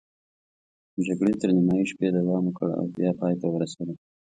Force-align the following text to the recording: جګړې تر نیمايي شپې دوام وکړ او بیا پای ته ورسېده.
جګړې 1.05 1.33
تر 1.41 1.49
نیمايي 1.55 1.85
شپې 1.91 2.07
دوام 2.15 2.43
وکړ 2.47 2.67
او 2.79 2.85
بیا 2.95 3.09
پای 3.19 3.33
ته 3.41 3.47
ورسېده. 3.49 3.93